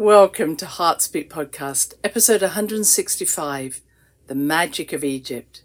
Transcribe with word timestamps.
Welcome 0.00 0.56
to 0.56 0.64
Heartspeak 0.64 1.28
Podcast, 1.28 1.92
episode 2.02 2.40
165 2.40 3.82
The 4.28 4.34
Magic 4.34 4.94
of 4.94 5.04
Egypt. 5.04 5.64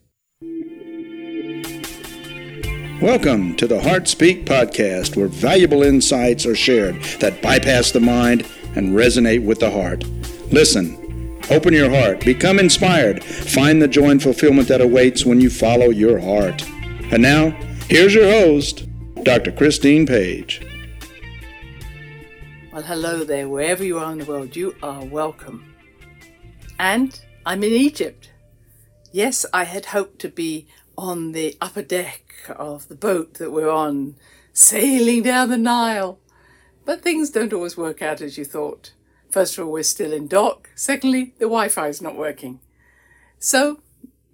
Welcome 3.01 3.55
to 3.55 3.65
the 3.65 3.79
Heartspeak 3.79 4.43
Podcast, 4.43 5.15
where 5.15 5.29
valuable 5.29 5.83
insights 5.83 6.45
are 6.45 6.53
shared 6.53 7.01
that 7.21 7.41
bypass 7.41 7.91
the 7.91 8.01
mind 8.01 8.45
and 8.75 8.93
resonate 8.93 9.45
with 9.45 9.61
the 9.61 9.71
heart. 9.71 10.03
Listen, 10.51 11.39
open 11.49 11.73
your 11.73 11.89
heart, 11.89 12.19
become 12.25 12.59
inspired, 12.59 13.23
find 13.23 13.81
the 13.81 13.87
joy 13.87 14.09
and 14.09 14.21
fulfillment 14.21 14.67
that 14.67 14.81
awaits 14.81 15.25
when 15.25 15.39
you 15.39 15.49
follow 15.49 15.91
your 15.91 16.19
heart. 16.19 16.61
And 17.09 17.21
now, 17.21 17.51
here's 17.87 18.13
your 18.13 18.29
host, 18.29 18.85
Dr. 19.23 19.53
Christine 19.53 20.05
Page. 20.05 20.61
Well, 22.75 22.83
hello 22.83 23.23
there, 23.23 23.47
wherever 23.47 23.85
you 23.85 23.99
are 23.99 24.11
in 24.11 24.17
the 24.17 24.25
world, 24.25 24.57
you 24.57 24.75
are 24.83 25.05
welcome. 25.05 25.73
And 26.77 27.17
I'm 27.45 27.63
in 27.63 27.71
Egypt. 27.71 28.31
Yes, 29.13 29.45
I 29.53 29.63
had 29.63 29.85
hoped 29.85 30.19
to 30.19 30.27
be 30.27 30.67
on 30.97 31.31
the 31.31 31.55
upper 31.61 31.81
deck 31.81 32.33
of 32.49 32.89
the 32.89 32.95
boat 32.95 33.35
that 33.35 33.53
we're 33.53 33.69
on, 33.69 34.17
sailing 34.51 35.23
down 35.23 35.51
the 35.51 35.57
Nile. 35.57 36.19
But 36.83 37.01
things 37.01 37.29
don't 37.29 37.53
always 37.53 37.77
work 37.77 38.01
out 38.01 38.19
as 38.19 38.37
you 38.37 38.43
thought. 38.43 38.91
First 39.31 39.57
of 39.57 39.65
all, 39.65 39.71
we're 39.71 39.83
still 39.83 40.11
in 40.11 40.27
dock. 40.27 40.69
Secondly, 40.75 41.33
the 41.37 41.45
Wi 41.45 41.69
Fi 41.69 41.87
is 41.87 42.01
not 42.01 42.17
working. 42.17 42.59
So 43.39 43.79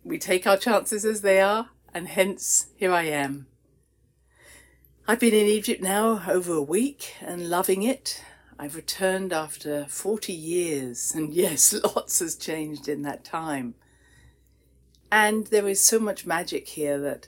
we 0.03 0.17
take 0.17 0.47
our 0.47 0.57
chances 0.57 1.05
as 1.05 1.21
they 1.21 1.39
are, 1.41 1.69
and 1.93 2.07
hence 2.07 2.71
here 2.75 2.91
I 2.91 3.03
am. 3.03 3.45
I've 5.07 5.19
been 5.19 5.35
in 5.35 5.45
Egypt 5.45 5.83
now 5.83 6.23
over 6.27 6.53
a 6.53 6.61
week 6.61 7.17
and 7.21 7.47
loving 7.47 7.83
it. 7.83 8.23
I've 8.61 8.75
returned 8.75 9.33
after 9.33 9.85
40 9.85 10.31
years, 10.33 11.15
and 11.15 11.33
yes, 11.33 11.73
lots 11.73 12.19
has 12.19 12.35
changed 12.35 12.87
in 12.87 13.01
that 13.01 13.25
time. 13.25 13.73
And 15.11 15.47
there 15.47 15.67
is 15.67 15.83
so 15.83 15.99
much 15.99 16.27
magic 16.27 16.67
here 16.67 16.99
that 16.99 17.27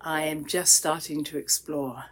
I 0.00 0.22
am 0.22 0.44
just 0.44 0.74
starting 0.74 1.22
to 1.24 1.38
explore. 1.38 2.06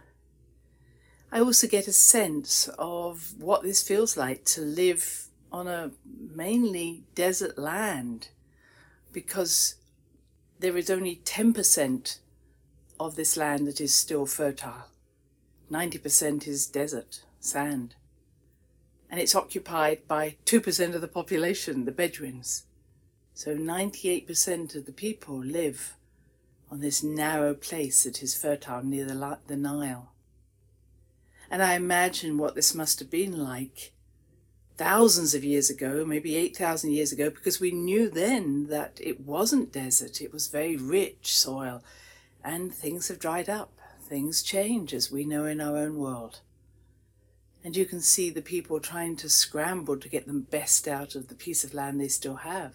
I 1.29 1.41
also 1.41 1.67
get 1.67 1.89
a 1.89 1.93
sense 1.93 2.69
of 2.79 3.33
what 3.37 3.63
this 3.63 3.85
feels 3.85 4.15
like 4.15 4.45
to 4.45 4.61
live 4.61 5.27
on 5.51 5.67
a 5.67 5.91
mainly 6.33 7.03
desert 7.15 7.57
land 7.57 8.29
because 9.11 9.75
there 10.59 10.77
is 10.77 10.89
only 10.89 11.19
10% 11.25 12.19
of 12.97 13.17
this 13.17 13.35
land 13.35 13.67
that 13.67 13.81
is 13.81 13.93
still 13.93 14.25
fertile. 14.25 14.85
90% 15.69 16.47
is 16.47 16.65
desert, 16.65 17.25
sand. 17.41 17.95
And 19.13 19.21
it's 19.21 19.35
occupied 19.35 20.07
by 20.07 20.37
2% 20.47 20.95
of 20.95 21.01
the 21.01 21.07
population, 21.07 21.85
the 21.85 21.91
Bedouins. 21.91 22.63
So 23.35 23.55
98% 23.55 24.75
of 24.75 24.87
the 24.87 24.91
people 24.91 25.37
live 25.37 25.93
on 26.71 26.81
this 26.81 27.03
narrow 27.03 27.53
place 27.53 28.05
that 28.05 28.23
is 28.23 28.33
fertile 28.33 28.83
near 28.83 29.05
the, 29.05 29.37
the 29.45 29.55
Nile. 29.55 30.13
And 31.51 31.61
I 31.61 31.75
imagine 31.75 32.39
what 32.39 32.55
this 32.55 32.73
must 32.73 32.97
have 32.97 33.11
been 33.11 33.37
like 33.37 33.91
thousands 34.77 35.35
of 35.35 35.43
years 35.43 35.69
ago, 35.69 36.03
maybe 36.03 36.35
8,000 36.35 36.89
years 36.89 37.11
ago, 37.11 37.29
because 37.29 37.59
we 37.59 37.69
knew 37.69 38.09
then 38.09 38.65
that 38.69 38.99
it 38.99 39.19
wasn't 39.19 39.71
desert, 39.71 40.21
it 40.21 40.33
was 40.33 40.47
very 40.47 40.75
rich 40.75 41.37
soil, 41.37 41.83
and 42.43 42.73
things 42.73 43.09
have 43.09 43.19
dried 43.19 43.47
up. 43.47 43.77
Things 44.01 44.41
change, 44.41 44.91
as 44.91 45.11
we 45.11 45.23
know 45.23 45.45
in 45.45 45.61
our 45.61 45.77
own 45.77 45.97
world. 45.99 46.39
And 47.63 47.77
you 47.77 47.85
can 47.85 48.01
see 48.01 48.29
the 48.29 48.41
people 48.41 48.79
trying 48.79 49.15
to 49.17 49.29
scramble 49.29 49.97
to 49.97 50.09
get 50.09 50.27
the 50.27 50.33
best 50.33 50.87
out 50.87 51.15
of 51.15 51.29
the 51.29 51.35
piece 51.35 51.63
of 51.63 51.73
land 51.73 51.99
they 51.99 52.09
still 52.09 52.37
have. 52.37 52.73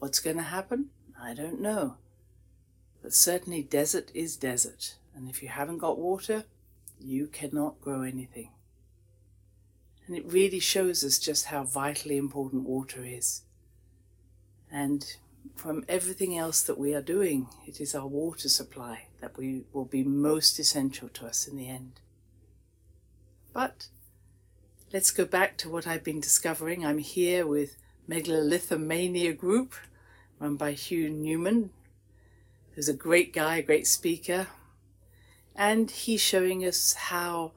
What's 0.00 0.18
going 0.18 0.36
to 0.36 0.42
happen? 0.42 0.90
I 1.20 1.34
don't 1.34 1.60
know. 1.60 1.96
But 3.02 3.14
certainly, 3.14 3.62
desert 3.62 4.10
is 4.14 4.36
desert, 4.36 4.96
and 5.14 5.30
if 5.30 5.42
you 5.42 5.48
haven't 5.48 5.78
got 5.78 5.98
water, 5.98 6.44
you 7.00 7.28
cannot 7.28 7.80
grow 7.80 8.02
anything. 8.02 8.50
And 10.06 10.16
it 10.16 10.24
really 10.26 10.58
shows 10.58 11.04
us 11.04 11.18
just 11.18 11.46
how 11.46 11.64
vitally 11.64 12.16
important 12.16 12.64
water 12.64 13.04
is. 13.04 13.42
And 14.70 15.04
from 15.54 15.84
everything 15.88 16.36
else 16.36 16.62
that 16.62 16.78
we 16.78 16.94
are 16.94 17.02
doing, 17.02 17.48
it 17.66 17.80
is 17.80 17.94
our 17.94 18.06
water 18.06 18.48
supply 18.48 19.06
that 19.20 19.36
we 19.36 19.62
will 19.72 19.84
be 19.84 20.02
most 20.02 20.58
essential 20.58 21.08
to 21.10 21.26
us 21.26 21.46
in 21.46 21.56
the 21.56 21.68
end. 21.68 22.00
But 23.58 23.88
let's 24.92 25.10
go 25.10 25.24
back 25.24 25.56
to 25.56 25.68
what 25.68 25.84
I've 25.84 26.04
been 26.04 26.20
discovering. 26.20 26.86
I'm 26.86 26.98
here 26.98 27.44
with 27.44 27.76
Megalithomania 28.08 29.36
Group, 29.36 29.74
run 30.38 30.54
by 30.54 30.70
Hugh 30.70 31.10
Newman, 31.10 31.70
who's 32.76 32.88
a 32.88 32.94
great 32.94 33.32
guy, 33.32 33.56
a 33.56 33.62
great 33.62 33.88
speaker. 33.88 34.46
And 35.56 35.90
he's 35.90 36.20
showing 36.20 36.64
us 36.64 36.92
how 36.92 37.50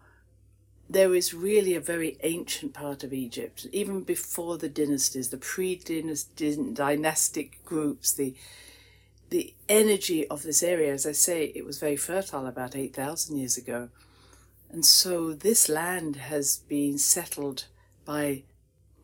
there 0.90 1.14
is 1.14 1.36
really 1.36 1.76
a 1.76 1.80
very 1.80 2.18
ancient 2.24 2.74
part 2.74 3.04
of 3.04 3.14
Egypt, 3.14 3.68
even 3.72 4.02
before 4.02 4.58
the 4.58 4.70
dynasties, 4.70 5.30
the 5.30 5.38
pre-dynastic 5.38 7.64
groups, 7.64 8.12
the 8.12 8.34
the 9.30 9.54
energy 9.70 10.28
of 10.30 10.42
this 10.42 10.64
area, 10.64 10.92
as 10.92 11.06
I 11.06 11.12
say, 11.12 11.52
it 11.56 11.64
was 11.64 11.80
very 11.80 11.96
fertile 11.96 12.48
about 12.48 12.76
8,000 12.76 13.38
years 13.38 13.56
ago. 13.56 13.90
And 14.72 14.86
so 14.86 15.34
this 15.34 15.68
land 15.68 16.16
has 16.16 16.60
been 16.70 16.98
settled 16.98 17.66
by, 18.06 18.44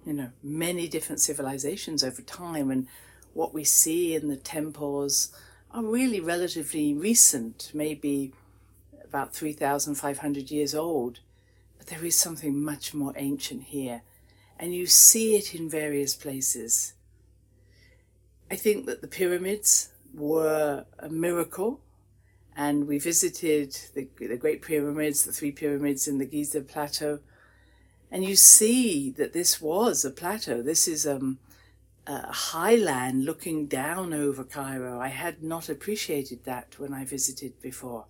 you 0.05 0.13
know, 0.13 0.31
many 0.41 0.87
different 0.87 1.19
civilizations 1.19 2.03
over 2.03 2.21
time. 2.21 2.71
And 2.71 2.87
what 3.33 3.53
we 3.53 3.65
see 3.65 4.15
in 4.15 4.29
the 4.29 4.37
temples 4.37 5.29
are 5.71 5.83
really 5.83 6.21
relatively 6.21 6.93
recent, 6.93 7.71
maybe 7.73 8.33
about 9.03 9.35
3,500 9.35 10.49
years 10.49 10.73
old. 10.73 11.19
But 11.77 11.87
there 11.87 12.05
is 12.05 12.15
something 12.15 12.63
much 12.63 12.93
more 12.93 13.13
ancient 13.17 13.63
here. 13.63 14.03
And 14.57 14.73
you 14.73 14.85
see 14.85 15.35
it 15.35 15.53
in 15.53 15.69
various 15.69 16.15
places. 16.15 16.93
I 18.49 18.55
think 18.55 18.85
that 18.85 19.01
the 19.01 19.07
pyramids 19.07 19.89
were 20.13 20.85
a 20.97 21.09
miracle. 21.09 21.81
And 22.59 22.87
we 22.87 22.97
visited 22.97 23.77
the, 23.93 24.07
the 24.17 24.35
Great 24.35 24.63
Pyramids, 24.63 25.23
the 25.23 25.31
three 25.31 25.51
pyramids 25.51 26.07
in 26.07 26.17
the 26.17 26.25
Giza 26.25 26.61
Plateau. 26.61 27.19
And 28.09 28.25
you 28.25 28.35
see 28.35 29.11
that 29.11 29.33
this 29.33 29.61
was 29.61 30.03
a 30.03 30.09
plateau. 30.09 30.63
This 30.63 30.87
is 30.87 31.05
um, 31.05 31.37
a 32.07 32.31
highland 32.31 33.25
looking 33.25 33.67
down 33.67 34.11
over 34.11 34.43
Cairo. 34.43 34.99
I 34.99 35.09
had 35.09 35.43
not 35.43 35.69
appreciated 35.69 36.45
that 36.45 36.79
when 36.79 36.95
I 36.95 37.05
visited 37.05 37.61
before. 37.61 38.05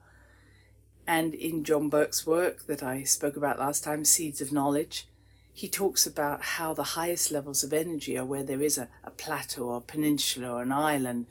And 1.05 1.33
in 1.33 1.65
John 1.65 1.89
Burke's 1.89 2.25
work 2.25 2.67
that 2.67 2.81
I 2.81 3.03
spoke 3.03 3.35
about 3.35 3.59
last 3.59 3.83
time, 3.83 4.05
Seeds 4.05 4.39
of 4.39 4.53
Knowledge, 4.53 5.09
he 5.51 5.67
talks 5.67 6.07
about 6.07 6.41
how 6.41 6.73
the 6.73 6.83
highest 6.95 7.31
levels 7.31 7.65
of 7.65 7.73
energy 7.73 8.17
are 8.17 8.25
where 8.25 8.43
there 8.43 8.61
is 8.61 8.77
a, 8.77 8.87
a 9.03 9.11
plateau 9.11 9.63
or 9.63 9.81
peninsula 9.81 10.53
or 10.53 10.61
an 10.61 10.71
island 10.71 11.25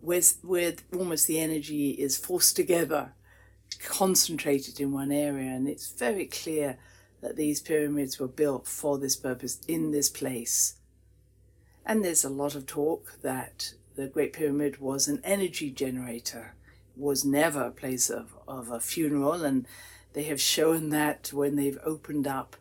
where, 0.00 0.22
where 0.42 0.74
almost 0.94 1.26
the 1.26 1.38
energy 1.38 1.90
is 1.90 2.16
forced 2.16 2.56
together, 2.56 3.12
concentrated 3.84 4.80
in 4.80 4.92
one 4.92 5.12
area. 5.12 5.50
And 5.50 5.68
it's 5.68 5.92
very 5.92 6.26
clear 6.26 6.78
that 7.20 7.36
these 7.36 7.60
pyramids 7.60 8.18
were 8.18 8.28
built 8.28 8.66
for 8.66 8.98
this 8.98 9.16
purpose 9.16 9.60
in 9.68 9.92
this 9.92 10.08
place. 10.08 10.74
And 11.84 12.04
there's 12.04 12.24
a 12.24 12.30
lot 12.30 12.54
of 12.54 12.66
talk 12.66 13.20
that 13.22 13.74
the 13.96 14.06
Great 14.06 14.32
Pyramid 14.32 14.80
was 14.80 15.08
an 15.08 15.20
energy 15.24 15.70
generator, 15.70 16.54
was 16.96 17.24
never 17.24 17.64
a 17.64 17.70
place 17.70 18.10
of, 18.10 18.34
of 18.46 18.70
a 18.70 18.80
funeral. 18.80 19.44
And 19.44 19.66
they 20.12 20.24
have 20.24 20.40
shown 20.40 20.90
that 20.90 21.32
when 21.32 21.56
they've 21.56 21.78
opened 21.84 22.26
up 22.26 22.56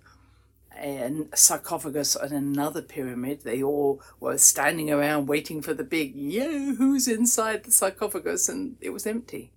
a 0.79 1.25
sarcophagus 1.35 2.15
on 2.15 2.31
another 2.31 2.81
pyramid. 2.81 3.41
They 3.41 3.61
all 3.61 4.01
were 4.19 4.37
standing 4.37 4.91
around 4.91 5.27
waiting 5.27 5.61
for 5.61 5.73
the 5.73 5.83
big, 5.83 6.15
yo, 6.15 6.75
who's 6.75 7.07
inside 7.07 7.63
the 7.63 7.71
sarcophagus? 7.71 8.49
And 8.49 8.77
it 8.81 8.91
was 8.91 9.05
empty. 9.05 9.51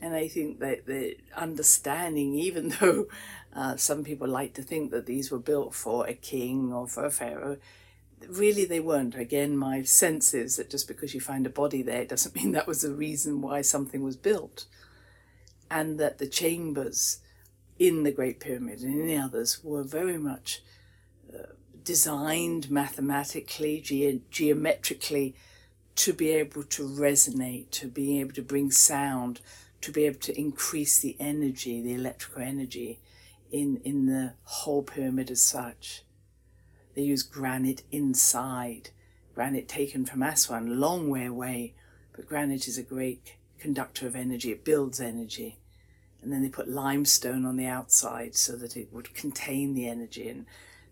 And 0.00 0.14
I 0.14 0.28
think 0.28 0.60
that 0.60 0.86
the 0.86 1.16
understanding, 1.34 2.34
even 2.34 2.68
though 2.80 3.06
uh, 3.54 3.76
some 3.76 4.04
people 4.04 4.28
like 4.28 4.54
to 4.54 4.62
think 4.62 4.90
that 4.90 5.06
these 5.06 5.30
were 5.30 5.38
built 5.38 5.74
for 5.74 6.06
a 6.06 6.14
king 6.14 6.72
or 6.72 6.86
for 6.86 7.04
a 7.04 7.10
pharaoh, 7.10 7.58
really 8.28 8.64
they 8.64 8.80
weren't. 8.80 9.14
Again, 9.14 9.56
my 9.56 9.82
sense 9.82 10.34
is 10.34 10.56
that 10.56 10.70
just 10.70 10.88
because 10.88 11.14
you 11.14 11.20
find 11.20 11.46
a 11.46 11.50
body 11.50 11.82
there, 11.82 12.02
it 12.02 12.08
doesn't 12.08 12.36
mean 12.36 12.52
that 12.52 12.66
was 12.66 12.82
the 12.82 12.92
reason 12.92 13.40
why 13.40 13.62
something 13.62 14.02
was 14.02 14.16
built. 14.16 14.66
And 15.70 15.98
that 15.98 16.18
the 16.18 16.28
chambers, 16.28 17.18
in 17.78 18.02
the 18.02 18.12
Great 18.12 18.40
Pyramid 18.40 18.80
and 18.80 19.00
in 19.00 19.06
the 19.06 19.16
others 19.16 19.62
were 19.62 19.82
very 19.82 20.18
much 20.18 20.62
uh, 21.32 21.52
designed 21.84 22.70
mathematically, 22.70 23.80
ge- 23.80 24.20
geometrically 24.30 25.34
to 25.96 26.12
be 26.12 26.30
able 26.30 26.62
to 26.62 26.86
resonate, 26.86 27.70
to 27.70 27.88
be 27.88 28.20
able 28.20 28.32
to 28.32 28.42
bring 28.42 28.70
sound, 28.70 29.40
to 29.80 29.92
be 29.92 30.04
able 30.04 30.18
to 30.20 30.38
increase 30.38 30.98
the 30.98 31.16
energy, 31.18 31.80
the 31.80 31.94
electrical 31.94 32.42
energy 32.42 33.00
in, 33.52 33.80
in 33.84 34.06
the 34.06 34.34
whole 34.44 34.82
pyramid 34.82 35.30
as 35.30 35.42
such. 35.42 36.02
they 36.94 37.02
use 37.02 37.22
granite 37.22 37.82
inside. 37.92 38.90
Granite 39.34 39.68
taken 39.68 40.06
from 40.06 40.22
Aswan, 40.22 40.80
long 40.80 41.10
way 41.10 41.26
away, 41.26 41.74
but 42.14 42.26
granite 42.26 42.66
is 42.66 42.78
a 42.78 42.82
great 42.82 43.36
conductor 43.58 44.06
of 44.06 44.16
energy, 44.16 44.50
it 44.50 44.64
builds 44.64 45.00
energy. 45.00 45.58
And 46.26 46.32
then 46.32 46.42
they 46.42 46.48
put 46.48 46.68
limestone 46.68 47.46
on 47.46 47.56
the 47.56 47.66
outside 47.66 48.34
so 48.34 48.56
that 48.56 48.76
it 48.76 48.92
would 48.92 49.14
contain 49.14 49.74
the 49.74 49.88
energy. 49.88 50.28
And 50.28 50.44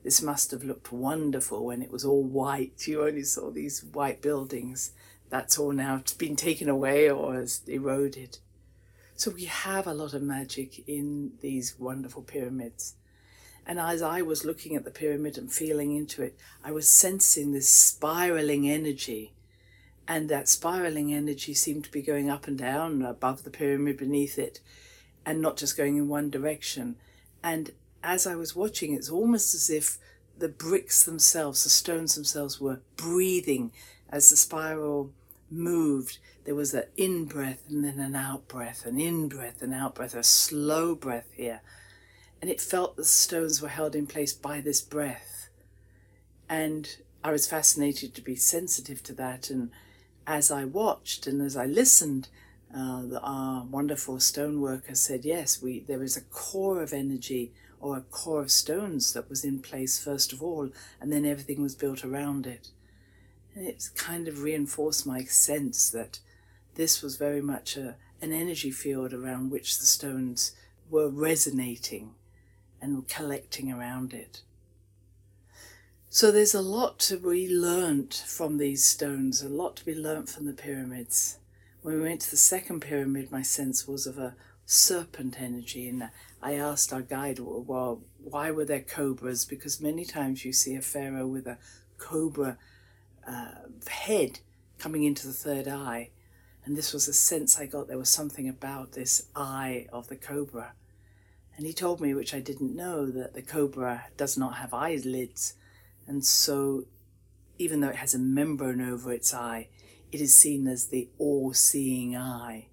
this 0.04 0.22
must 0.22 0.52
have 0.52 0.62
looked 0.62 0.92
wonderful 0.92 1.66
when 1.66 1.82
it 1.82 1.90
was 1.90 2.04
all 2.04 2.22
white. 2.22 2.86
You 2.86 3.04
only 3.04 3.24
saw 3.24 3.50
these 3.50 3.82
white 3.82 4.22
buildings. 4.22 4.92
That's 5.30 5.58
all 5.58 5.72
now 5.72 6.00
been 6.18 6.36
taken 6.36 6.68
away 6.68 7.10
or 7.10 7.34
has 7.34 7.62
eroded. 7.66 8.38
So 9.16 9.32
we 9.32 9.46
have 9.46 9.88
a 9.88 9.92
lot 9.92 10.14
of 10.14 10.22
magic 10.22 10.88
in 10.88 11.32
these 11.40 11.80
wonderful 11.80 12.22
pyramids. 12.22 12.94
And 13.66 13.80
as 13.80 14.02
I 14.02 14.22
was 14.22 14.44
looking 14.44 14.76
at 14.76 14.84
the 14.84 14.92
pyramid 14.92 15.36
and 15.36 15.52
feeling 15.52 15.96
into 15.96 16.22
it, 16.22 16.38
I 16.62 16.70
was 16.70 16.88
sensing 16.88 17.50
this 17.50 17.68
spiraling 17.68 18.70
energy. 18.70 19.32
And 20.06 20.28
that 20.28 20.48
spiraling 20.48 21.12
energy 21.12 21.54
seemed 21.54 21.82
to 21.82 21.90
be 21.90 22.02
going 22.02 22.30
up 22.30 22.46
and 22.46 22.56
down 22.56 23.02
above 23.02 23.42
the 23.42 23.50
pyramid 23.50 23.96
beneath 23.96 24.38
it, 24.38 24.60
and 25.26 25.40
not 25.40 25.56
just 25.56 25.76
going 25.76 25.96
in 25.96 26.08
one 26.08 26.30
direction. 26.30 26.96
And 27.42 27.70
as 28.02 28.26
I 28.26 28.34
was 28.34 28.56
watching, 28.56 28.94
it's 28.94 29.10
almost 29.10 29.54
as 29.54 29.70
if 29.70 29.98
the 30.36 30.48
bricks 30.48 31.04
themselves, 31.04 31.64
the 31.64 31.70
stones 31.70 32.14
themselves, 32.14 32.60
were 32.60 32.80
breathing 32.96 33.72
as 34.10 34.30
the 34.30 34.36
spiral 34.36 35.10
moved. 35.50 36.18
There 36.44 36.54
was 36.54 36.74
an 36.74 36.84
in 36.96 37.24
breath 37.24 37.62
and 37.68 37.84
then 37.84 37.98
an 37.98 38.14
out 38.14 38.48
breath, 38.48 38.84
an 38.84 39.00
in 39.00 39.28
breath 39.28 39.62
and 39.62 39.72
out 39.72 39.94
breath, 39.94 40.14
a 40.14 40.22
slow 40.22 40.94
breath 40.94 41.28
here 41.32 41.60
and 42.44 42.50
it 42.50 42.60
felt 42.60 42.96
the 42.96 43.06
stones 43.06 43.62
were 43.62 43.68
held 43.68 43.96
in 43.96 44.06
place 44.06 44.34
by 44.34 44.60
this 44.60 44.82
breath. 44.82 45.48
And 46.46 46.94
I 47.24 47.32
was 47.32 47.48
fascinated 47.48 48.14
to 48.14 48.20
be 48.20 48.36
sensitive 48.36 49.02
to 49.04 49.14
that. 49.14 49.48
And 49.48 49.70
as 50.26 50.50
I 50.50 50.66
watched 50.66 51.26
and 51.26 51.40
as 51.40 51.56
I 51.56 51.64
listened, 51.64 52.28
uh, 52.74 53.18
our 53.22 53.64
wonderful 53.64 54.16
stoneworker 54.16 54.96
said, 54.96 55.24
yes, 55.24 55.62
we, 55.62 55.80
there 55.80 56.02
is 56.02 56.16
a 56.16 56.22
core 56.22 56.82
of 56.82 56.92
energy 56.92 57.52
or 57.80 57.96
a 57.96 58.02
core 58.02 58.40
of 58.40 58.50
stones 58.50 59.12
that 59.12 59.28
was 59.28 59.44
in 59.44 59.60
place 59.60 60.02
first 60.02 60.32
of 60.32 60.42
all, 60.42 60.70
and 61.00 61.12
then 61.12 61.24
everything 61.24 61.62
was 61.62 61.74
built 61.74 62.04
around 62.04 62.46
it. 62.46 62.68
And 63.54 63.66
it 63.66 63.90
kind 63.94 64.26
of 64.26 64.42
reinforced 64.42 65.06
my 65.06 65.22
sense 65.24 65.88
that 65.90 66.18
this 66.74 67.02
was 67.02 67.16
very 67.16 67.40
much 67.40 67.76
a, 67.76 67.96
an 68.20 68.32
energy 68.32 68.70
field 68.70 69.12
around 69.12 69.50
which 69.50 69.78
the 69.78 69.86
stones 69.86 70.52
were 70.90 71.08
resonating 71.08 72.14
and 72.80 73.06
collecting 73.06 73.72
around 73.72 74.12
it. 74.12 74.42
So 76.10 76.30
there's 76.30 76.54
a 76.54 76.62
lot 76.62 76.98
to 77.00 77.16
be 77.16 77.48
learnt 77.48 78.24
from 78.26 78.58
these 78.58 78.84
stones, 78.84 79.42
a 79.42 79.48
lot 79.48 79.76
to 79.76 79.84
be 79.84 79.94
learnt 79.94 80.28
from 80.28 80.46
the 80.46 80.52
pyramids. 80.52 81.38
When 81.84 81.96
we 81.96 82.08
went 82.08 82.22
to 82.22 82.30
the 82.30 82.38
second 82.38 82.80
pyramid, 82.80 83.30
my 83.30 83.42
sense 83.42 83.86
was 83.86 84.06
of 84.06 84.16
a 84.16 84.36
serpent 84.64 85.38
energy, 85.38 85.86
and 85.86 86.08
I 86.40 86.54
asked 86.54 86.94
our 86.94 87.02
guide, 87.02 87.38
well, 87.40 88.00
why 88.22 88.50
were 88.52 88.64
there 88.64 88.80
cobras? 88.80 89.44
Because 89.44 89.82
many 89.82 90.06
times 90.06 90.46
you 90.46 90.54
see 90.54 90.76
a 90.76 90.80
pharaoh 90.80 91.26
with 91.26 91.46
a 91.46 91.58
cobra 91.98 92.56
uh, 93.28 93.50
head 93.86 94.38
coming 94.78 95.04
into 95.04 95.26
the 95.26 95.34
third 95.34 95.68
eye, 95.68 96.08
and 96.64 96.74
this 96.74 96.94
was 96.94 97.06
a 97.06 97.12
sense 97.12 97.60
I 97.60 97.66
got 97.66 97.86
there 97.86 97.98
was 97.98 98.08
something 98.08 98.48
about 98.48 98.92
this 98.92 99.26
eye 99.36 99.86
of 99.92 100.08
the 100.08 100.16
cobra. 100.16 100.72
And 101.58 101.66
he 101.66 101.74
told 101.74 102.00
me, 102.00 102.14
which 102.14 102.32
I 102.32 102.40
didn't 102.40 102.74
know, 102.74 103.10
that 103.10 103.34
the 103.34 103.42
cobra 103.42 104.06
does 104.16 104.38
not 104.38 104.54
have 104.54 104.72
eyelids. 104.72 105.52
And 106.06 106.24
so, 106.24 106.86
even 107.58 107.80
though 107.80 107.90
it 107.90 107.96
has 107.96 108.14
a 108.14 108.18
membrane 108.18 108.80
over 108.80 109.12
its 109.12 109.34
eye, 109.34 109.68
it 110.14 110.20
is 110.20 110.32
seen 110.32 110.68
as 110.68 110.86
the 110.86 111.08
all 111.18 111.52
seeing 111.52 112.16
eye. 112.16 112.68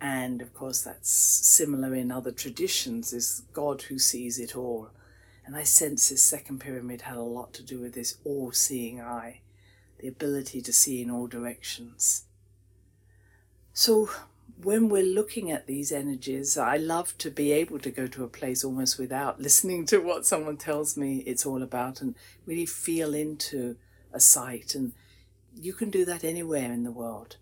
And 0.00 0.40
of 0.40 0.54
course, 0.54 0.80
that's 0.80 1.10
similar 1.10 1.94
in 1.94 2.10
other 2.10 2.32
traditions, 2.32 3.12
is 3.12 3.42
God 3.52 3.82
who 3.82 3.98
sees 3.98 4.38
it 4.38 4.56
all. 4.56 4.88
And 5.44 5.54
I 5.54 5.64
sense 5.64 6.08
this 6.08 6.22
second 6.22 6.60
pyramid 6.60 7.02
had 7.02 7.18
a 7.18 7.22
lot 7.22 7.52
to 7.54 7.62
do 7.62 7.78
with 7.80 7.92
this 7.92 8.16
all 8.24 8.52
seeing 8.52 8.98
eye, 8.98 9.42
the 9.98 10.08
ability 10.08 10.62
to 10.62 10.72
see 10.72 11.02
in 11.02 11.10
all 11.10 11.26
directions. 11.26 12.22
So, 13.74 14.08
when 14.62 14.88
we're 14.88 15.02
looking 15.02 15.50
at 15.50 15.66
these 15.66 15.92
energies, 15.92 16.56
I 16.56 16.78
love 16.78 17.16
to 17.18 17.30
be 17.30 17.52
able 17.52 17.78
to 17.80 17.90
go 17.90 18.06
to 18.06 18.24
a 18.24 18.28
place 18.28 18.64
almost 18.64 18.98
without 18.98 19.38
listening 19.48 19.84
to 19.86 19.98
what 19.98 20.24
someone 20.24 20.56
tells 20.56 20.96
me 20.96 21.18
it's 21.26 21.44
all 21.44 21.62
about 21.62 22.00
and 22.00 22.14
really 22.46 22.66
feel 22.66 23.12
into 23.12 23.76
a 24.14 24.20
site. 24.20 24.74
And 24.74 24.92
you 25.58 25.72
can 25.72 25.90
do 25.90 26.04
that 26.04 26.24
anywhere 26.24 26.72
in 26.72 26.84
the 26.84 26.92
world. 26.92 27.36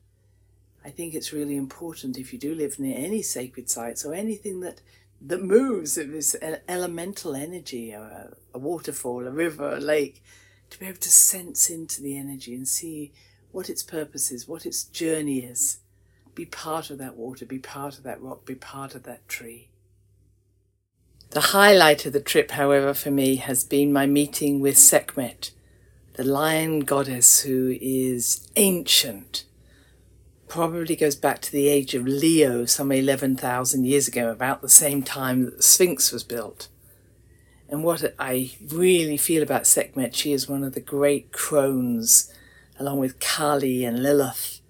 I 0.85 0.91
think 0.91 1.15
it's 1.15 1.33
really 1.33 1.57
important 1.57 2.19
if 2.19 2.33
you 2.33 2.39
do 2.39 2.55
live 2.55 2.79
near 2.79 2.97
any 2.97 3.23
sacred 3.23 3.69
sites 3.69 4.05
or 4.05 4.15
anything 4.15 4.61
that 4.61 4.81
that 5.21 5.43
moves, 5.43 5.97
if 5.97 6.11
it's 6.11 6.37
elemental 6.69 7.35
energy, 7.35 7.91
a, 7.91 8.35
a 8.53 8.59
waterfall, 8.59 9.27
a 9.27 9.31
river, 9.31 9.77
a 9.77 9.81
lake, 9.81 10.23
to 10.69 10.79
be 10.79 10.87
able 10.87 10.99
to 10.99 11.11
sense 11.11 11.71
into 11.71 12.03
the 12.03 12.19
energy 12.19 12.55
and 12.55 12.69
see 12.69 13.13
what 13.51 13.71
its 13.71 13.83
purpose 13.83 14.31
is, 14.31 14.47
what 14.47 14.67
its 14.67 14.85
journey 14.85 15.39
is 15.39 15.79
be 16.35 16.45
part 16.45 16.91
of 16.91 16.99
that 16.99 17.17
water, 17.17 17.47
be 17.47 17.59
part 17.59 17.97
of 17.97 18.05
that 18.05 18.21
rock, 18.21 18.45
be 18.45 18.55
part 18.55 18.95
of 18.95 19.05
that 19.05 19.27
tree. 19.27 19.71
The 21.31 21.41
highlight 21.41 22.05
of 22.05 22.13
the 22.13 22.21
trip, 22.21 22.51
however, 22.53 22.93
for 22.93 23.11
me 23.11 23.37
has 23.37 23.65
been 23.65 23.93
my 23.93 24.07
meeting 24.07 24.61
with 24.61 24.77
Sekhmet, 24.77 25.51
the 26.17 26.25
lion 26.25 26.81
goddess 26.81 27.41
who 27.41 27.77
is 27.81 28.49
ancient. 28.57 29.45
Probably 30.49 30.97
goes 30.97 31.17
back 31.17 31.41
to 31.43 31.53
the 31.53 31.69
age 31.69 31.95
of 31.95 32.07
Leo, 32.07 32.65
some 32.65 32.93
11,000 32.93 33.85
years 33.85 34.09
ago, 34.09 34.31
about 34.31 34.63
the 34.63 34.69
same 34.69 35.03
time 35.03 35.45
that 35.45 35.57
the 35.57 35.63
Sphinx 35.63 36.13
was 36.13 36.25
built. 36.25 36.69
And 37.69 37.83
what 37.83 38.15
I 38.19 38.53
really 38.67 39.17
feel 39.17 39.43
about 39.43 39.67
Sekhmet, 39.67 40.15
she 40.15 40.33
is 40.33 40.49
one 40.49 40.63
of 40.63 40.75
the 40.75 40.81
great 40.81 41.33
crones, 41.33 42.33
along 42.79 42.99
with 42.99 43.21
Kali 43.21 43.85
and 43.85 44.03
Lilith 44.03 44.61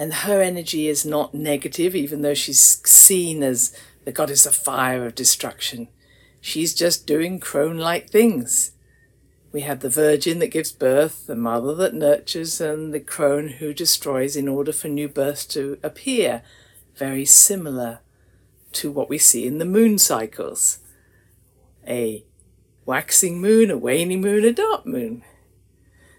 and 0.00 0.14
her 0.14 0.40
energy 0.40 0.88
is 0.88 1.04
not 1.04 1.34
negative, 1.34 1.94
even 1.94 2.22
though 2.22 2.32
she's 2.32 2.80
seen 2.88 3.42
as 3.42 3.76
the 4.06 4.12
goddess 4.12 4.46
of 4.46 4.54
fire 4.54 5.04
of 5.04 5.14
destruction. 5.14 5.88
She's 6.40 6.72
just 6.72 7.06
doing 7.06 7.38
crone 7.38 7.76
like 7.76 8.08
things. 8.08 8.72
We 9.52 9.62
have 9.62 9.80
the 9.80 9.88
virgin 9.88 10.38
that 10.38 10.52
gives 10.52 10.70
birth, 10.70 11.26
the 11.26 11.34
mother 11.34 11.74
that 11.74 11.94
nurtures, 11.94 12.60
and 12.60 12.94
the 12.94 13.00
crone 13.00 13.48
who 13.48 13.74
destroys 13.74 14.36
in 14.36 14.46
order 14.46 14.72
for 14.72 14.88
new 14.88 15.08
birth 15.08 15.48
to 15.50 15.78
appear. 15.82 16.42
Very 16.94 17.24
similar 17.24 18.00
to 18.72 18.92
what 18.92 19.08
we 19.08 19.18
see 19.18 19.46
in 19.46 19.58
the 19.58 19.64
moon 19.64 19.98
cycles. 19.98 20.78
A 21.86 22.24
waxing 22.86 23.40
moon, 23.40 23.70
a 23.70 23.76
waning 23.76 24.20
moon, 24.20 24.44
a 24.44 24.52
dark 24.52 24.86
moon. 24.86 25.24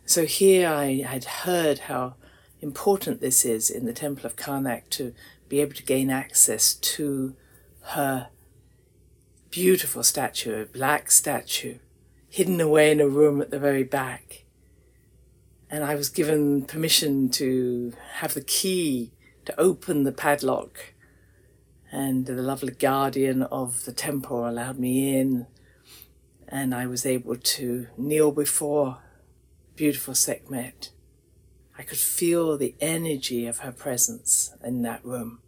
So 0.06 0.26
here 0.26 0.68
I 0.68 1.04
had 1.08 1.24
heard 1.24 1.80
how 1.80 2.16
important 2.60 3.22
this 3.22 3.46
is 3.46 3.70
in 3.70 3.86
the 3.86 3.94
Temple 3.94 4.26
of 4.26 4.36
Karnak 4.36 4.90
to 4.92 5.14
be 5.48 5.62
able 5.62 5.74
to 5.76 5.84
gain 5.84 6.10
access 6.10 6.74
to 6.74 7.36
her 7.82 8.28
beautiful 9.50 10.04
statue, 10.04 10.62
a 10.62 10.66
black 10.66 11.12
statue, 11.12 11.78
hidden 12.32 12.62
away 12.62 12.92
in 12.92 13.02
a 13.02 13.08
room 13.08 13.42
at 13.42 13.52
the 13.52 13.60
very 13.60 13.84
back. 13.84 14.46
And 15.70 15.84
I 15.84 15.96
was 15.96 16.10
given 16.10 16.64
permission 16.64 17.30
to 17.32 17.94
have 18.14 18.34
the 18.34 18.42
key 18.42 19.12
to 19.46 19.60
open 19.60 20.04
the 20.04 20.12
padlock. 20.12 20.94
And 21.92 22.26
the 22.26 22.34
lovely 22.34 22.72
guardian 22.72 23.44
of 23.44 23.84
the 23.84 23.92
temple 23.92 24.48
allowed 24.48 24.80
me 24.80 25.20
in, 25.20 25.46
and 26.48 26.74
I 26.74 26.88
was 26.88 27.06
able 27.06 27.36
to 27.36 27.88
kneel 27.98 28.32
before 28.32 29.00
beautiful 29.76 30.16
Sekhmet 30.16 30.92
I 31.82 31.84
could 31.84 31.98
feel 31.98 32.58
the 32.58 32.76
energy 32.80 33.48
of 33.48 33.60
her 33.60 33.72
presence 33.72 34.54
in 34.64 34.84
that 34.84 35.04
room. 35.04 35.40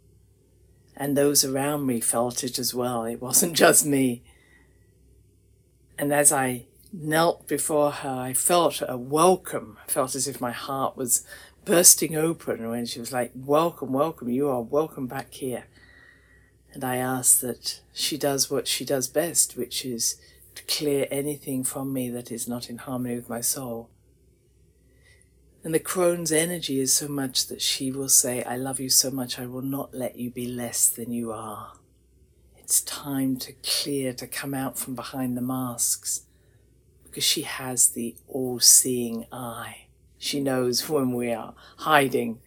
And 0.96 1.16
those 1.16 1.44
around 1.44 1.86
me 1.86 2.00
felt 2.00 2.42
it 2.42 2.58
as 2.58 2.74
well. 2.74 3.04
It 3.04 3.22
wasn't 3.22 3.54
just 3.54 3.86
me. 3.86 4.24
And 5.96 6.12
as 6.12 6.32
I 6.32 6.66
knelt 6.94 7.48
before 7.48 7.90
her, 7.90 8.08
I 8.08 8.32
felt 8.32 8.82
a 8.86 8.96
welcome. 8.96 9.78
I 9.86 9.90
felt 9.90 10.14
as 10.14 10.28
if 10.28 10.40
my 10.40 10.52
heart 10.52 10.96
was 10.96 11.26
bursting 11.64 12.14
open 12.14 12.68
when 12.68 12.86
she 12.86 13.00
was 13.00 13.12
like, 13.12 13.32
Welcome, 13.34 13.92
welcome, 13.92 14.28
you 14.28 14.48
are 14.48 14.62
welcome 14.62 15.06
back 15.06 15.32
here. 15.32 15.64
And 16.72 16.84
I 16.84 16.96
asked 16.96 17.40
that 17.40 17.80
she 17.92 18.16
does 18.16 18.50
what 18.50 18.66
she 18.68 18.84
does 18.84 19.08
best, 19.08 19.56
which 19.56 19.84
is 19.84 20.16
to 20.54 20.62
clear 20.64 21.06
anything 21.10 21.64
from 21.64 21.92
me 21.92 22.10
that 22.10 22.30
is 22.30 22.48
not 22.48 22.70
in 22.70 22.78
harmony 22.78 23.16
with 23.16 23.28
my 23.28 23.40
soul. 23.40 23.90
And 25.62 25.74
the 25.74 25.80
crone's 25.80 26.30
energy 26.30 26.80
is 26.80 26.92
so 26.92 27.08
much 27.08 27.46
that 27.46 27.62
she 27.62 27.90
will 27.90 28.08
say, 28.08 28.42
I 28.44 28.56
love 28.56 28.80
you 28.80 28.90
so 28.90 29.10
much, 29.10 29.38
I 29.38 29.46
will 29.46 29.62
not 29.62 29.94
let 29.94 30.16
you 30.16 30.30
be 30.30 30.46
less 30.46 30.88
than 30.88 31.10
you 31.10 31.32
are. 31.32 31.72
It's 32.58 32.82
time 32.82 33.36
to 33.38 33.52
clear, 33.62 34.12
to 34.14 34.26
come 34.26 34.52
out 34.52 34.78
from 34.78 34.94
behind 34.94 35.36
the 35.36 35.42
masks. 35.42 36.26
Because 37.14 37.22
she 37.22 37.42
has 37.42 37.90
the 37.90 38.16
all 38.26 38.58
seeing 38.58 39.24
eye. 39.30 39.86
She 40.18 40.40
knows 40.40 40.88
when 40.88 41.12
we 41.12 41.32
are 41.32 41.54
hiding, 41.76 42.40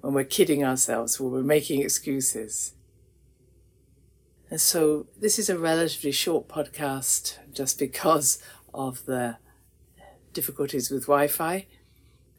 when 0.00 0.14
we're 0.14 0.24
kidding 0.24 0.64
ourselves, 0.64 1.20
when 1.20 1.30
we're 1.30 1.42
making 1.42 1.80
excuses. 1.80 2.72
And 4.50 4.60
so 4.60 5.06
this 5.16 5.38
is 5.38 5.48
a 5.48 5.56
relatively 5.56 6.10
short 6.10 6.48
podcast 6.48 7.36
just 7.52 7.78
because 7.78 8.42
of 8.74 9.06
the 9.06 9.36
difficulties 10.32 10.90
with 10.90 11.02
Wi 11.02 11.28
Fi. 11.28 11.68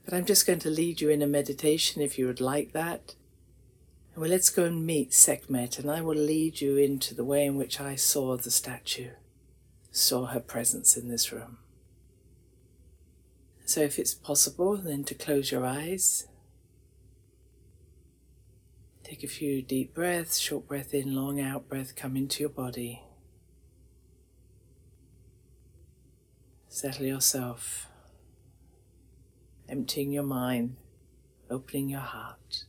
But 0.04 0.14
I'm 0.14 0.26
just 0.26 0.46
going 0.46 0.60
to 0.60 0.70
lead 0.70 1.00
you 1.00 1.08
in 1.08 1.22
a 1.22 1.28
meditation 1.28 2.02
if 2.02 2.20
you 2.20 2.28
would 2.28 2.42
like 2.42 2.74
that. 2.74 3.16
Well, 4.14 4.30
let's 4.30 4.50
go 4.50 4.66
and 4.66 4.86
meet 4.86 5.14
Sekhmet, 5.14 5.80
and 5.80 5.90
I 5.90 6.02
will 6.02 6.18
lead 6.18 6.60
you 6.60 6.76
into 6.76 7.16
the 7.16 7.24
way 7.24 7.46
in 7.46 7.56
which 7.56 7.80
I 7.80 7.96
saw 7.96 8.36
the 8.36 8.52
statue, 8.52 9.12
saw 9.90 10.26
her 10.26 10.42
presence 10.42 10.98
in 10.98 11.08
this 11.08 11.32
room. 11.32 11.60
So, 13.72 13.80
if 13.80 13.98
it's 13.98 14.14
possible, 14.14 14.76
then 14.76 15.06
to 15.06 15.16
close 15.16 15.50
your 15.50 15.66
eyes. 15.66 16.28
Take 19.02 19.24
a 19.24 19.28
few 19.28 19.62
deep 19.62 19.94
breaths, 19.94 20.40
short 20.40 20.68
breath 20.68 20.94
in, 20.94 21.16
long 21.16 21.40
out 21.40 21.70
breath, 21.70 21.96
come 21.96 22.18
into 22.18 22.42
your 22.42 22.50
body. 22.50 23.02
Settle 26.68 27.06
yourself, 27.06 27.88
emptying 29.70 30.12
your 30.12 30.24
mind, 30.24 30.76
opening 31.50 31.88
your 31.88 32.02
heart. 32.02 32.66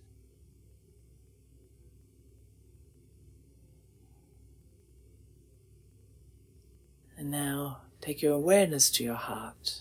And 7.18 7.28
now 7.28 7.78
take 8.00 8.22
your 8.22 8.34
awareness 8.34 8.88
to 8.92 9.02
your 9.02 9.16
heart. 9.16 9.80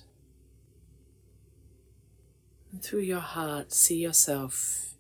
And 2.71 2.81
through 2.81 3.01
your 3.01 3.19
heart, 3.19 3.73
see 3.73 3.97
yourself 3.97 4.93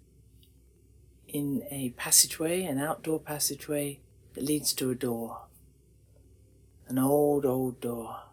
in 1.27 1.63
a 1.69 1.91
passageway, 1.91 2.63
an 2.63 2.79
outdoor 2.79 3.19
passageway 3.19 3.99
that 4.33 4.43
leads 4.43 4.73
to 4.73 4.89
a 4.89 4.95
door. 4.95 5.43
An 6.87 6.99
old, 6.99 7.45
old 7.45 7.79
door. 7.79 8.23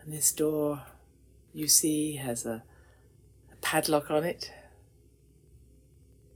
And 0.00 0.12
this 0.12 0.32
door 0.32 0.82
you 1.52 1.68
see 1.68 2.16
has 2.16 2.44
a, 2.44 2.64
a 3.52 3.56
padlock 3.60 4.10
on 4.10 4.24
it. 4.24 4.52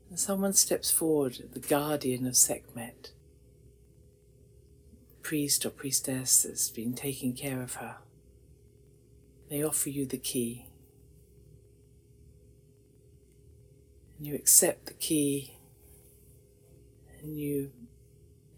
And 0.08 0.18
someone 0.18 0.52
steps 0.52 0.90
forward, 0.90 1.38
the 1.52 1.60
guardian 1.60 2.26
of 2.26 2.36
Sekhmet 2.36 3.12
priest 5.22 5.64
or 5.64 5.70
priestess 5.70 6.42
that's 6.42 6.70
been 6.70 6.92
taking 6.92 7.34
care 7.34 7.62
of 7.62 7.74
her. 7.74 7.98
They 9.50 9.64
offer 9.64 9.90
you 9.90 10.06
the 10.06 10.16
key. 10.16 10.66
And 14.16 14.26
you 14.28 14.36
accept 14.36 14.86
the 14.86 14.94
key 14.94 15.56
and 17.20 17.36
you 17.36 17.72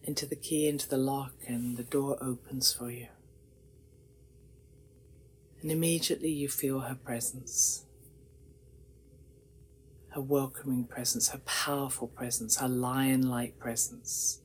enter 0.06 0.26
the 0.26 0.36
key 0.36 0.68
into 0.68 0.86
the 0.88 0.98
lock 0.98 1.32
and 1.46 1.78
the 1.78 1.82
door 1.82 2.18
opens 2.20 2.74
for 2.74 2.90
you. 2.90 3.08
And 5.62 5.70
immediately 5.70 6.30
you 6.30 6.48
feel 6.48 6.80
her 6.80 6.94
presence. 6.94 7.86
Her 10.10 10.20
welcoming 10.20 10.84
presence, 10.84 11.28
her 11.30 11.38
powerful 11.38 12.08
presence, 12.08 12.58
her 12.58 12.68
lion 12.68 13.30
like 13.30 13.58
presence. 13.58 14.41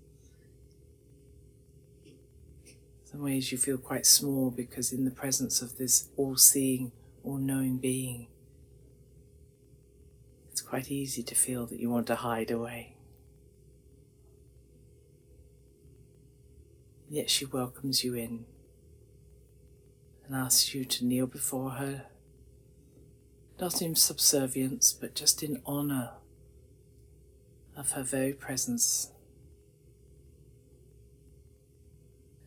Some 3.09 3.21
ways 3.21 3.53
you 3.53 3.57
feel 3.57 3.77
quite 3.77 4.05
small 4.05 4.51
because 4.51 4.91
in 4.91 5.05
the 5.05 5.11
presence 5.11 5.61
of 5.61 5.77
this 5.77 6.09
all-seeing, 6.17 6.91
all-knowing 7.23 7.77
being, 7.77 8.27
it's 10.51 10.59
quite 10.59 10.91
easy 10.91 11.23
to 11.23 11.33
feel 11.33 11.65
that 11.67 11.79
you 11.79 11.89
want 11.89 12.07
to 12.07 12.15
hide 12.15 12.51
away. 12.51 12.97
Yet 17.09 17.29
she 17.29 17.45
welcomes 17.45 18.03
you 18.03 18.13
in 18.13 18.43
and 20.25 20.35
asks 20.35 20.75
you 20.75 20.83
to 20.83 21.05
kneel 21.05 21.27
before 21.27 21.71
her, 21.71 22.07
not 23.57 23.81
in 23.81 23.95
subservience, 23.95 24.91
but 24.91 25.15
just 25.15 25.41
in 25.41 25.61
honor 25.65 26.09
of 27.77 27.91
her 27.91 28.03
very 28.03 28.33
presence. 28.33 29.11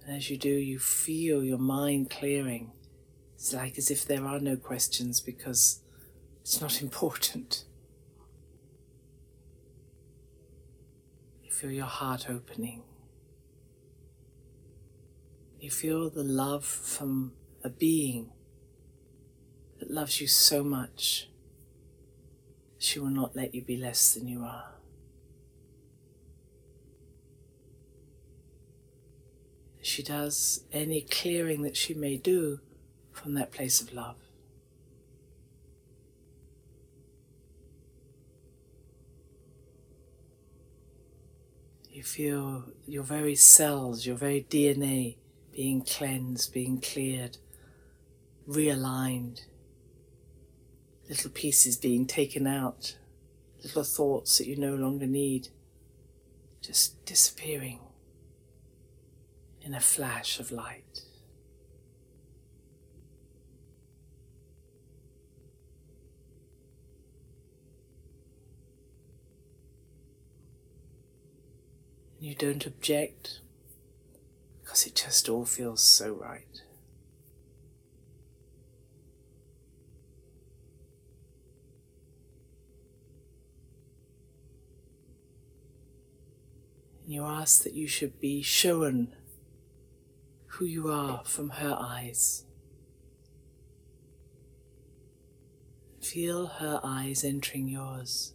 And 0.07 0.17
as 0.17 0.31
you 0.31 0.37
do, 0.37 0.51
you 0.51 0.79
feel 0.79 1.45
your 1.45 1.59
mind 1.59 2.11
clearing. 2.11 2.73
It's 3.35 3.53
like 3.53 3.79
as 3.79 3.91
if 3.91 4.05
there 4.05 4.25
are 4.27 4.41
no 4.41 4.57
questions 4.57 5.21
because 5.21 5.81
it's 6.43 6.61
not 6.61 6.83
important. 6.87 7.65
You 11.43 11.51
feel 11.51 11.71
your 11.71 11.87
heart 11.87 12.29
opening. 12.29 12.83
You 15.61 15.71
feel 15.71 16.09
the 16.09 16.25
love 16.25 16.65
from 16.65 17.33
a 17.63 17.69
being 17.69 18.33
that 19.79 19.91
loves 19.91 20.21
you 20.21 20.27
so 20.27 20.65
much. 20.65 21.29
She 22.79 22.99
will 22.99 23.11
not 23.11 23.37
let 23.37 23.55
you 23.55 23.61
be 23.61 23.77
less 23.77 24.15
than 24.15 24.27
you 24.27 24.43
are. 24.43 24.80
She 29.83 30.03
does 30.03 30.65
any 30.73 31.01
clearing 31.01 31.63
that 31.63 31.77
she 31.77 31.95
may 31.95 32.17
do 32.17 32.61
from 33.13 33.35
that 33.35 33.51
place 33.51 33.81
of 33.81 33.93
love. 33.93 34.17
You 41.91 42.03
feel 42.03 42.65
your 42.87 43.03
very 43.03 43.35
cells, 43.35 44.07
your 44.07 44.17
very 44.17 44.47
DNA 44.49 45.17
being 45.53 45.83
cleansed, 45.83 46.53
being 46.53 46.81
cleared, 46.81 47.39
realigned, 48.49 49.43
little 51.09 51.31
pieces 51.31 51.77
being 51.77 52.07
taken 52.07 52.47
out, 52.47 52.97
little 53.63 53.83
thoughts 53.83 54.39
that 54.39 54.47
you 54.47 54.57
no 54.57 54.75
longer 54.75 55.07
need 55.07 55.49
just 56.63 57.05
disappearing 57.05 57.81
in 59.63 59.75
a 59.75 59.81
flash 59.81 60.41
of 60.41 60.51
light. 60.51 61.03
You 72.19 72.35
don't 72.35 72.67
object 72.67 73.41
because 74.63 74.87
it 74.87 74.95
just 74.95 75.29
all 75.29 75.47
feels 75.47 75.83
so 75.83 76.13
right. 76.13 76.63
you 87.11 87.25
ask 87.25 87.65
that 87.65 87.75
you 87.75 87.89
should 87.89 88.21
be 88.21 88.41
shown 88.41 89.09
who 90.61 90.67
you 90.67 90.93
are 90.93 91.23
from 91.25 91.49
her 91.49 91.75
eyes. 91.81 92.45
Feel 96.03 96.49
her 96.49 96.79
eyes 96.85 97.25
entering 97.25 97.67
yours. 97.67 98.35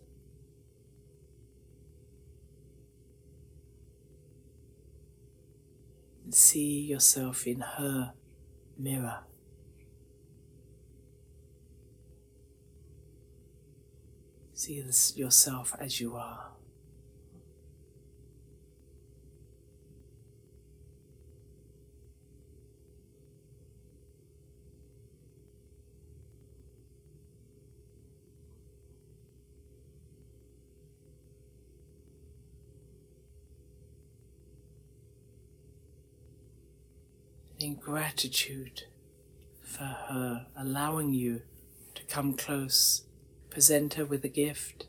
See 6.31 6.79
yourself 6.79 7.45
in 7.45 7.59
her 7.59 8.13
mirror. 8.75 9.19
See 14.55 14.81
this 14.81 15.15
yourself 15.15 15.75
as 15.79 16.01
you 16.01 16.15
are. 16.15 16.54
In 37.65 37.73
gratitude 37.73 38.83
for 39.63 39.83
her 39.83 40.45
allowing 40.55 41.13
you 41.13 41.41
to 41.95 42.03
come 42.03 42.35
close, 42.35 43.05
present 43.49 43.95
her 43.95 44.05
with 44.05 44.23
a 44.23 44.29
gift, 44.29 44.85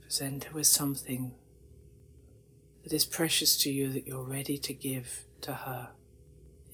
present 0.00 0.44
her 0.44 0.54
with 0.54 0.66
something 0.66 1.34
that 2.82 2.92
is 2.92 3.04
precious 3.04 3.54
to 3.58 3.70
you 3.70 3.92
that 3.92 4.06
you're 4.06 4.24
ready 4.24 4.56
to 4.56 4.72
give 4.72 5.24
to 5.42 5.52
her 5.52 5.90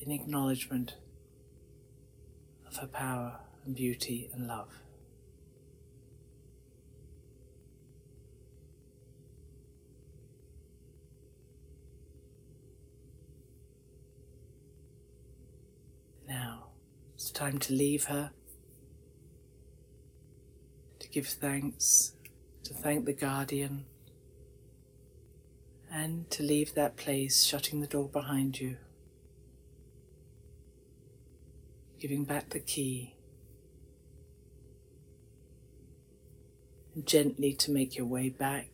in 0.01 0.13
acknowledgement 0.13 0.95
of 2.69 2.77
her 2.77 2.87
power 2.87 3.41
and 3.65 3.75
beauty 3.75 4.31
and 4.33 4.47
love. 4.47 4.69
Time 17.41 17.59
to 17.59 17.73
leave 17.73 18.05
her, 18.05 18.31
to 20.99 21.09
give 21.09 21.27
thanks, 21.27 22.13
to 22.63 22.75
thank 22.75 23.07
the 23.07 23.15
guardian, 23.15 23.87
and 25.91 26.31
to 26.31 26.43
leave 26.43 26.75
that 26.75 26.99
place, 26.99 27.43
shutting 27.43 27.81
the 27.81 27.87
door 27.87 28.11
behind 28.11 28.61
you, 28.61 28.77
giving 31.99 32.25
back 32.25 32.51
the 32.51 32.61
key, 32.61 33.17
gently 37.07 37.55
to 37.55 37.71
make 37.71 37.97
your 37.97 38.05
way 38.05 38.29
back 38.29 38.69